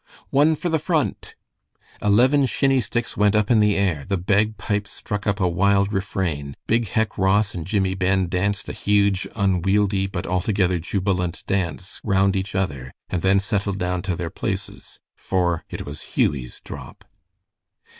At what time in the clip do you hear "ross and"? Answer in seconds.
7.19-7.67